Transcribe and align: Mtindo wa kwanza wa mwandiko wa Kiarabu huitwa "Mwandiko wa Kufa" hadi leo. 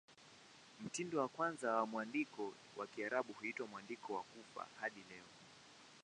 Mtindo 0.85 1.19
wa 1.19 1.27
kwanza 1.27 1.71
wa 1.75 1.85
mwandiko 1.85 2.53
wa 2.77 2.87
Kiarabu 2.87 3.33
huitwa 3.33 3.67
"Mwandiko 3.67 4.13
wa 4.13 4.23
Kufa" 4.23 4.67
hadi 4.79 5.03
leo. 5.09 5.25